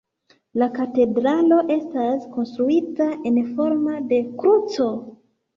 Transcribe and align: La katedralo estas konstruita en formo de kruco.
La 0.61 0.67
katedralo 0.77 1.59
estas 1.75 2.25
konstruita 2.37 3.07
en 3.33 3.39
formo 3.53 4.03
de 4.15 4.23
kruco. 4.43 4.91